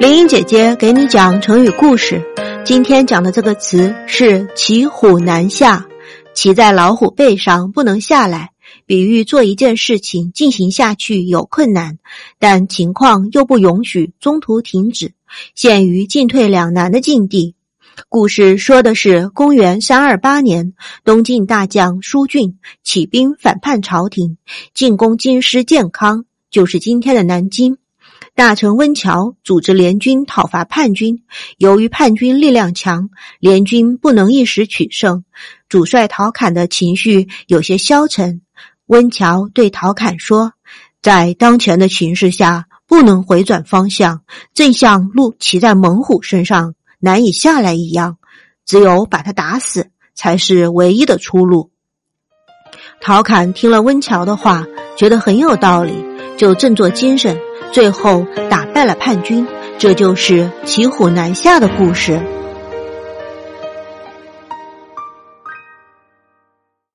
[0.00, 2.22] 林英姐姐给你讲成语故事，
[2.64, 5.88] 今天讲的这个词是“骑虎难下”。
[6.34, 8.50] 骑在老虎背上不能下来，
[8.86, 11.98] 比喻做一件事情进行下去有困难，
[12.38, 15.14] 但情况又不允许中途停止，
[15.56, 17.56] 陷于进退两难的境地。
[18.08, 20.74] 故事说的是公元三二八年，
[21.04, 24.38] 东晋大将舒俊起兵反叛朝廷，
[24.72, 27.78] 进攻京师建康，就是今天的南京。
[28.38, 31.24] 大臣温峤组织联军讨伐叛军，
[31.56, 33.10] 由于叛军力量强，
[33.40, 35.24] 联军不能一时取胜，
[35.68, 38.40] 主帅陶侃的情绪有些消沉。
[38.86, 40.52] 温峤对陶侃说
[41.02, 44.22] ：“在当前的形势下，不能回转方向，
[44.54, 48.18] 正像鹿骑在猛虎身上难以下来一样，
[48.64, 51.72] 只有把他打死才是唯一的出路。”
[53.02, 54.64] 陶侃听了温峤的话，
[54.96, 55.92] 觉得很有道理，
[56.38, 57.36] 就振作精神。
[57.70, 59.46] 最后打败了叛军，
[59.76, 62.18] 这就是骑虎难下的故事。